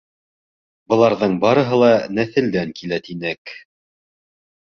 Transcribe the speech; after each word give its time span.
Быларҙың 0.93 1.35
барыһы 1.43 1.79
ла 1.81 1.89
нәҫелдән 2.19 2.73
килә, 2.81 2.99
тинек. 3.09 3.53